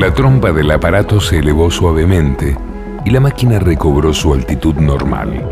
La 0.00 0.14
trompa 0.14 0.50
del 0.50 0.70
aparato 0.70 1.20
se 1.20 1.40
elevó 1.40 1.70
suavemente 1.70 2.56
y 3.04 3.10
la 3.10 3.20
máquina 3.20 3.58
recobró 3.58 4.14
su 4.14 4.32
altitud 4.32 4.76
normal. 4.76 5.44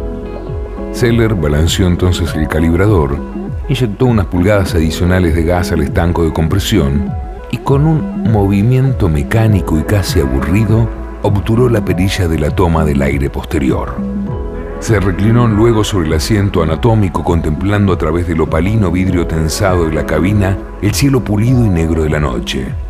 Seller 0.91 1.35
balanceó 1.35 1.87
entonces 1.87 2.35
el 2.35 2.49
calibrador, 2.49 3.19
inyectó 3.69 4.07
unas 4.07 4.25
pulgadas 4.25 4.75
adicionales 4.75 5.35
de 5.35 5.45
gas 5.45 5.71
al 5.73 5.83
estanco 5.83 6.25
de 6.25 6.33
compresión 6.33 7.13
y 7.51 7.59
con 7.59 7.85
un 7.87 8.23
movimiento 8.33 9.11
mecánico 9.11 9.79
y 9.79 9.83
casi 9.83 10.21
aburrido 10.21 10.89
obturó 11.21 11.69
la 11.69 11.85
perilla 11.85 12.27
de 12.27 12.39
la 12.39 12.51
toma 12.51 12.87
del 12.87 13.03
aire 13.03 13.29
posterior. 13.29 13.97
Se 14.81 14.99
reclinó 14.99 15.47
luego 15.47 15.85
sobre 15.85 16.07
el 16.07 16.15
asiento 16.15 16.63
anatómico 16.63 17.23
contemplando 17.23 17.93
a 17.93 17.99
través 17.99 18.27
del 18.27 18.41
opalino 18.41 18.91
vidrio 18.91 19.27
tensado 19.27 19.85
de 19.85 19.95
la 19.95 20.07
cabina 20.07 20.57
el 20.81 20.95
cielo 20.95 21.23
pulido 21.23 21.67
y 21.67 21.69
negro 21.69 22.03
de 22.03 22.09
la 22.09 22.21
noche. 22.21 22.88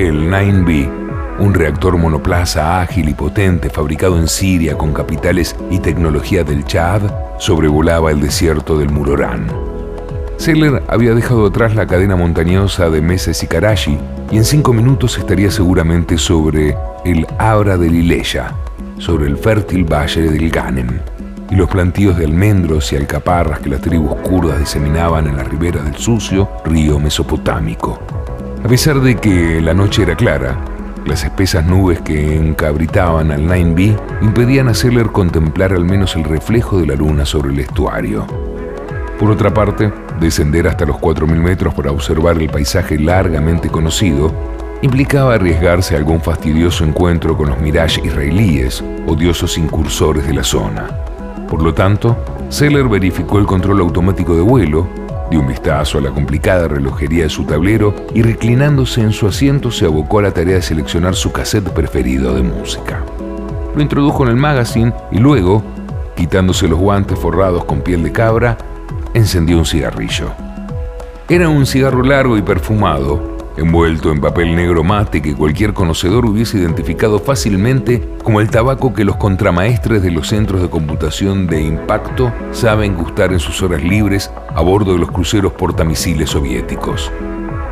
El 0.00 0.30
9B, 0.30 0.88
un 1.40 1.52
reactor 1.52 1.98
monoplaza 1.98 2.80
ágil 2.80 3.10
y 3.10 3.12
potente 3.12 3.68
fabricado 3.68 4.18
en 4.18 4.28
Siria 4.28 4.78
con 4.78 4.94
capitales 4.94 5.54
y 5.70 5.78
tecnología 5.78 6.42
del 6.42 6.64
Chad, 6.64 7.02
sobrevolaba 7.38 8.10
el 8.10 8.18
desierto 8.22 8.78
del 8.78 8.88
Murorán. 8.88 9.48
Seller 10.38 10.82
había 10.88 11.14
dejado 11.14 11.44
atrás 11.44 11.74
la 11.74 11.86
cadena 11.86 12.16
montañosa 12.16 12.88
de 12.88 13.02
Meses 13.02 13.42
y 13.42 13.46
Karachi 13.46 13.98
y 14.30 14.38
en 14.38 14.46
cinco 14.46 14.72
minutos 14.72 15.18
estaría 15.18 15.50
seguramente 15.50 16.16
sobre 16.16 16.74
el 17.04 17.26
Abra 17.38 17.76
de 17.76 17.90
Lileya, 17.90 18.54
sobre 18.96 19.26
el 19.26 19.36
fértil 19.36 19.84
valle 19.84 20.30
del 20.30 20.48
Ganem 20.48 20.98
y 21.50 21.56
los 21.56 21.68
plantíos 21.68 22.16
de 22.16 22.24
almendros 22.24 22.90
y 22.94 22.96
alcaparras 22.96 23.60
que 23.60 23.68
las 23.68 23.82
tribus 23.82 24.14
kurdas 24.22 24.60
diseminaban 24.60 25.26
en 25.26 25.36
la 25.36 25.44
ribera 25.44 25.82
del 25.82 25.96
sucio 25.96 26.48
río 26.64 26.98
mesopotámico. 26.98 28.19
A 28.62 28.68
pesar 28.68 29.00
de 29.00 29.16
que 29.16 29.60
la 29.60 29.72
noche 29.72 30.02
era 30.02 30.14
clara, 30.14 30.58
las 31.06 31.24
espesas 31.24 31.64
nubes 31.64 32.00
que 32.02 32.36
encabritaban 32.36 33.30
al 33.30 33.46
9B 33.46 33.98
impedían 34.20 34.68
a 34.68 34.74
Seller 34.74 35.06
contemplar 35.06 35.72
al 35.72 35.84
menos 35.84 36.14
el 36.14 36.24
reflejo 36.24 36.78
de 36.78 36.86
la 36.86 36.94
luna 36.94 37.24
sobre 37.24 37.52
el 37.52 37.58
estuario. 37.58 38.26
Por 39.18 39.30
otra 39.30 39.52
parte, 39.52 39.90
descender 40.20 40.68
hasta 40.68 40.84
los 40.84 40.96
4.000 40.96 41.26
metros 41.36 41.74
para 41.74 41.90
observar 41.90 42.40
el 42.40 42.50
paisaje 42.50 42.98
largamente 42.98 43.70
conocido 43.70 44.30
implicaba 44.82 45.34
arriesgarse 45.34 45.94
a 45.94 45.98
algún 45.98 46.20
fastidioso 46.20 46.84
encuentro 46.84 47.36
con 47.36 47.48
los 47.48 47.58
Mirage 47.60 48.02
israelíes, 48.04 48.84
odiosos 49.06 49.56
incursores 49.56 50.26
de 50.26 50.34
la 50.34 50.44
zona. 50.44 50.86
Por 51.48 51.62
lo 51.62 51.74
tanto, 51.74 52.16
Seller 52.50 52.88
verificó 52.88 53.38
el 53.38 53.46
control 53.46 53.80
automático 53.80 54.36
de 54.36 54.42
vuelo, 54.42 54.86
dio 55.30 55.40
un 55.40 55.46
vistazo 55.46 55.98
a 55.98 56.00
la 56.00 56.10
complicada 56.10 56.66
relojería 56.66 57.24
de 57.24 57.30
su 57.30 57.44
tablero 57.44 57.94
y 58.12 58.22
reclinándose 58.22 59.00
en 59.00 59.12
su 59.12 59.28
asiento 59.28 59.70
se 59.70 59.86
abocó 59.86 60.18
a 60.18 60.22
la 60.22 60.32
tarea 60.32 60.56
de 60.56 60.62
seleccionar 60.62 61.14
su 61.14 61.30
cassette 61.30 61.70
preferido 61.70 62.34
de 62.34 62.42
música. 62.42 63.04
Lo 63.74 63.80
introdujo 63.80 64.24
en 64.24 64.30
el 64.30 64.36
magazine 64.36 64.92
y 65.12 65.18
luego, 65.18 65.62
quitándose 66.16 66.66
los 66.66 66.78
guantes 66.78 67.18
forrados 67.18 67.64
con 67.64 67.80
piel 67.80 68.02
de 68.02 68.10
cabra, 68.10 68.58
encendió 69.14 69.56
un 69.56 69.64
cigarrillo. 69.64 70.32
Era 71.28 71.48
un 71.48 71.64
cigarro 71.64 72.02
largo 72.02 72.36
y 72.36 72.42
perfumado, 72.42 73.38
envuelto 73.60 74.10
en 74.10 74.20
papel 74.20 74.56
negro 74.56 74.82
mate 74.82 75.20
que 75.20 75.34
cualquier 75.34 75.74
conocedor 75.74 76.24
hubiese 76.24 76.56
identificado 76.56 77.18
fácilmente 77.18 78.02
como 78.24 78.40
el 78.40 78.50
tabaco 78.50 78.94
que 78.94 79.04
los 79.04 79.16
contramaestres 79.16 80.02
de 80.02 80.10
los 80.10 80.28
centros 80.28 80.62
de 80.62 80.70
computación 80.70 81.46
de 81.46 81.60
impacto 81.60 82.32
saben 82.52 82.96
gustar 82.96 83.34
en 83.34 83.38
sus 83.38 83.62
horas 83.62 83.84
libres 83.84 84.30
a 84.54 84.62
bordo 84.62 84.94
de 84.94 84.98
los 84.98 85.10
cruceros 85.10 85.52
portamisiles 85.52 86.30
soviéticos. 86.30 87.12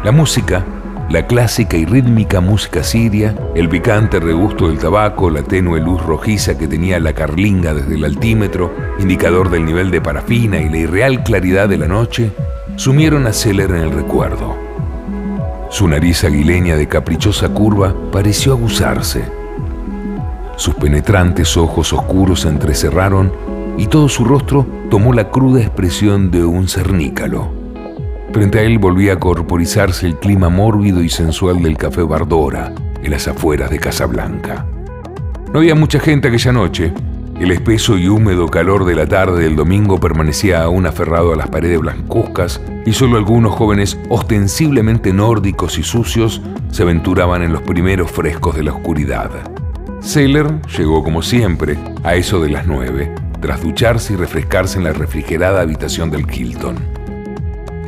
La 0.04 0.12
música, 0.12 0.62
la 1.08 1.26
clásica 1.26 1.78
y 1.78 1.86
rítmica 1.86 2.42
música 2.42 2.84
siria, 2.84 3.34
el 3.54 3.70
picante 3.70 4.20
regusto 4.20 4.68
del 4.68 4.78
tabaco, 4.78 5.30
la 5.30 5.42
tenue 5.42 5.80
luz 5.80 6.02
rojiza 6.02 6.58
que 6.58 6.68
tenía 6.68 7.00
la 7.00 7.14
carlinga 7.14 7.72
desde 7.72 7.94
el 7.94 8.04
altímetro, 8.04 8.74
indicador 8.98 9.48
del 9.48 9.64
nivel 9.64 9.90
de 9.90 10.02
parafina 10.02 10.60
y 10.60 10.68
la 10.68 10.76
irreal 10.76 11.22
claridad 11.22 11.66
de 11.66 11.78
la 11.78 11.88
noche, 11.88 12.30
sumieron 12.76 13.26
a 13.26 13.32
Seller 13.32 13.70
en 13.70 13.78
el 13.78 13.90
recuerdo. 13.92 14.67
Su 15.70 15.86
nariz 15.86 16.24
aguileña 16.24 16.76
de 16.76 16.88
caprichosa 16.88 17.50
curva 17.50 17.94
pareció 18.10 18.52
aguzarse. 18.52 19.22
Sus 20.56 20.74
penetrantes 20.74 21.56
ojos 21.58 21.92
oscuros 21.92 22.40
se 22.40 22.48
entrecerraron 22.48 23.32
y 23.76 23.86
todo 23.86 24.08
su 24.08 24.24
rostro 24.24 24.66
tomó 24.90 25.12
la 25.12 25.30
cruda 25.30 25.60
expresión 25.60 26.30
de 26.30 26.44
un 26.44 26.68
cernícalo. 26.68 27.52
Frente 28.32 28.58
a 28.58 28.62
él 28.62 28.78
volvía 28.78 29.14
a 29.14 29.20
corporizarse 29.20 30.06
el 30.06 30.16
clima 30.16 30.48
mórbido 30.48 31.02
y 31.02 31.10
sensual 31.10 31.62
del 31.62 31.76
café 31.76 32.02
Bardora, 32.02 32.72
en 33.02 33.10
las 33.10 33.28
afueras 33.28 33.70
de 33.70 33.78
Casablanca. 33.78 34.66
No 35.52 35.60
había 35.60 35.74
mucha 35.74 36.00
gente 36.00 36.28
aquella 36.28 36.52
noche, 36.52 36.92
el 37.40 37.52
espeso 37.52 37.96
y 37.96 38.08
húmedo 38.08 38.48
calor 38.48 38.84
de 38.84 38.96
la 38.96 39.06
tarde 39.06 39.44
del 39.44 39.54
domingo 39.54 40.00
permanecía 40.00 40.62
aún 40.62 40.86
aferrado 40.86 41.32
a 41.32 41.36
las 41.36 41.48
paredes 41.48 41.78
blancuzcas 41.78 42.60
y 42.84 42.92
solo 42.92 43.16
algunos 43.16 43.54
jóvenes 43.54 43.98
ostensiblemente 44.08 45.12
nórdicos 45.12 45.78
y 45.78 45.84
sucios 45.84 46.42
se 46.72 46.82
aventuraban 46.82 47.42
en 47.42 47.52
los 47.52 47.62
primeros 47.62 48.10
frescos 48.10 48.56
de 48.56 48.64
la 48.64 48.72
oscuridad. 48.72 49.30
Sailor 50.00 50.60
llegó 50.76 51.04
como 51.04 51.22
siempre 51.22 51.78
a 52.02 52.16
eso 52.16 52.40
de 52.40 52.50
las 52.50 52.66
nueve, 52.66 53.14
tras 53.40 53.62
ducharse 53.62 54.14
y 54.14 54.16
refrescarse 54.16 54.78
en 54.78 54.84
la 54.84 54.92
refrigerada 54.92 55.60
habitación 55.60 56.10
del 56.10 56.26
Hilton. 56.28 56.76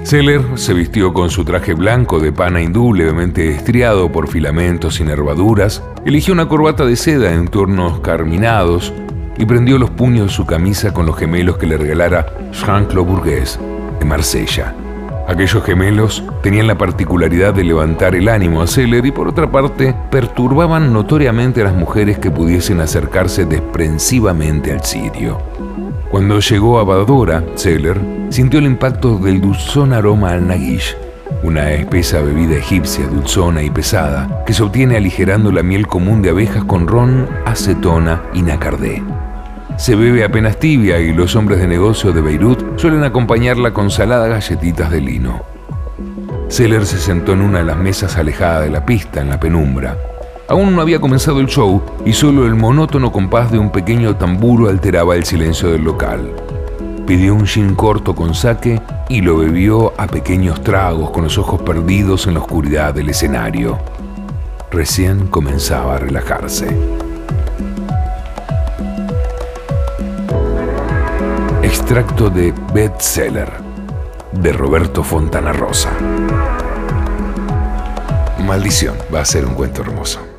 Seller 0.02 0.42
se 0.54 0.74
vistió 0.74 1.12
con 1.12 1.28
su 1.28 1.44
traje 1.44 1.74
blanco 1.74 2.20
de 2.20 2.32
pana 2.32 2.62
hindú 2.62 2.94
levemente 2.94 3.50
estriado 3.50 4.10
por 4.10 4.28
filamentos 4.28 4.98
y 4.98 5.04
nervaduras, 5.04 5.82
eligió 6.04 6.32
una 6.32 6.48
corbata 6.48 6.86
de 6.86 6.96
seda 6.96 7.32
en 7.34 7.48
tornos 7.48 8.00
carminados 8.00 8.94
y 9.40 9.46
prendió 9.46 9.78
los 9.78 9.88
puños 9.88 10.26
de 10.26 10.32
su 10.34 10.44
camisa 10.44 10.92
con 10.92 11.06
los 11.06 11.16
gemelos 11.16 11.56
que 11.56 11.66
le 11.66 11.78
regalara 11.78 12.26
Jean-Claude 12.52 13.10
Bourgues 13.10 13.58
de 13.98 14.04
Marsella. 14.04 14.74
Aquellos 15.26 15.64
gemelos 15.64 16.22
tenían 16.42 16.66
la 16.66 16.76
particularidad 16.76 17.54
de 17.54 17.64
levantar 17.64 18.14
el 18.14 18.28
ánimo 18.28 18.60
a 18.60 18.66
Seller 18.66 19.06
y 19.06 19.12
por 19.12 19.28
otra 19.28 19.50
parte 19.50 19.94
perturbaban 20.10 20.92
notoriamente 20.92 21.62
a 21.62 21.64
las 21.64 21.74
mujeres 21.74 22.18
que 22.18 22.30
pudiesen 22.30 22.80
acercarse 22.80 23.46
desprensivamente 23.46 24.72
al 24.72 24.84
sitio. 24.84 25.40
Cuando 26.10 26.38
llegó 26.40 26.78
a 26.78 26.84
Badora, 26.84 27.42
Seller 27.54 27.98
sintió 28.28 28.58
el 28.58 28.66
impacto 28.66 29.16
del 29.16 29.40
dulzón 29.40 29.94
aroma 29.94 30.32
al 30.32 30.46
naguish, 30.46 30.94
una 31.42 31.70
espesa 31.70 32.20
bebida 32.20 32.56
egipcia 32.56 33.06
dulzona 33.06 33.62
y 33.62 33.70
pesada 33.70 34.44
que 34.44 34.52
se 34.52 34.62
obtiene 34.62 34.98
aligerando 34.98 35.50
la 35.50 35.62
miel 35.62 35.86
común 35.86 36.20
de 36.20 36.28
abejas 36.28 36.64
con 36.64 36.86
ron, 36.86 37.26
acetona 37.46 38.22
y 38.34 38.42
nacardé. 38.42 39.02
Se 39.80 39.96
bebe 39.96 40.22
apenas 40.22 40.58
tibia 40.58 41.00
y 41.00 41.14
los 41.14 41.34
hombres 41.36 41.58
de 41.58 41.66
negocio 41.66 42.12
de 42.12 42.20
Beirut 42.20 42.78
suelen 42.78 43.02
acompañarla 43.02 43.72
con 43.72 43.90
saladas 43.90 44.28
galletitas 44.28 44.90
de 44.90 45.00
lino. 45.00 45.40
Seller 46.48 46.84
se 46.84 46.98
sentó 46.98 47.32
en 47.32 47.40
una 47.40 47.60
de 47.60 47.64
las 47.64 47.78
mesas 47.78 48.18
alejada 48.18 48.60
de 48.60 48.68
la 48.68 48.84
pista, 48.84 49.22
en 49.22 49.30
la 49.30 49.40
penumbra. 49.40 49.96
Aún 50.48 50.76
no 50.76 50.82
había 50.82 51.00
comenzado 51.00 51.40
el 51.40 51.46
show 51.46 51.82
y 52.04 52.12
solo 52.12 52.44
el 52.44 52.56
monótono 52.56 53.10
compás 53.10 53.50
de 53.50 53.58
un 53.58 53.72
pequeño 53.72 54.16
tamburo 54.16 54.68
alteraba 54.68 55.16
el 55.16 55.24
silencio 55.24 55.70
del 55.70 55.82
local. 55.82 56.30
Pidió 57.06 57.34
un 57.34 57.46
gin 57.46 57.74
corto 57.74 58.14
con 58.14 58.34
saque 58.34 58.82
y 59.08 59.22
lo 59.22 59.38
bebió 59.38 59.94
a 59.98 60.06
pequeños 60.08 60.62
tragos 60.62 61.08
con 61.08 61.24
los 61.24 61.38
ojos 61.38 61.62
perdidos 61.62 62.26
en 62.26 62.34
la 62.34 62.40
oscuridad 62.40 62.92
del 62.92 63.08
escenario. 63.08 63.78
Recién 64.70 65.28
comenzaba 65.28 65.94
a 65.94 65.98
relajarse. 66.00 66.76
Extracto 71.70 72.28
de 72.30 72.52
Bestseller 72.74 73.48
de 74.32 74.52
Roberto 74.52 75.04
Fontana 75.04 75.52
Rosa. 75.52 75.92
Maldición, 78.44 78.96
va 79.14 79.20
a 79.20 79.24
ser 79.24 79.46
un 79.46 79.54
cuento 79.54 79.82
hermoso. 79.82 80.29